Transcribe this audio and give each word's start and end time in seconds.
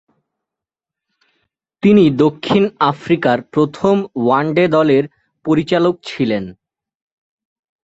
তিনি 1.83 2.03
দক্ষিণ 2.23 2.63
আফ্রিকার 2.91 3.37
প্রথম 3.53 3.95
ওয়ানডে 4.15 4.65
দলের 4.67 5.03
পরিচালক 5.45 5.95
ছিলেন। 6.03 6.43